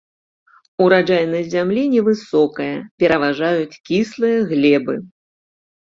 Ураджайнасць 0.85 1.51
зямлі 1.55 1.83
невысокая, 1.93 2.69
пераважаюць 3.03 3.79
кіслыя 3.91 4.39
глебы. 4.53 4.95